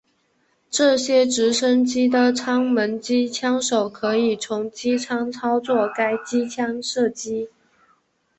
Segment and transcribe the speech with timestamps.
[0.71, 7.49] 这些直升机的舱门机枪手可从机舱操作该机枪射击。